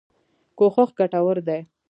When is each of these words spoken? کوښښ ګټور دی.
کوښښ 0.57 0.89
ګټور 0.97 1.37
دی. 1.47 1.59